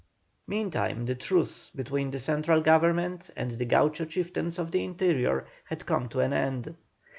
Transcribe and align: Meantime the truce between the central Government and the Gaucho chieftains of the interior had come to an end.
Meantime 0.47 1.05
the 1.05 1.13
truce 1.13 1.69
between 1.69 2.09
the 2.09 2.17
central 2.17 2.59
Government 2.59 3.29
and 3.35 3.51
the 3.51 3.65
Gaucho 3.65 4.05
chieftains 4.05 4.57
of 4.57 4.71
the 4.71 4.83
interior 4.83 5.45
had 5.65 5.85
come 5.85 6.09
to 6.09 6.21
an 6.21 6.33
end. 6.33 6.75